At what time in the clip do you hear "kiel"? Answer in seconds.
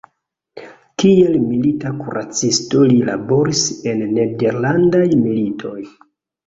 1.03-1.35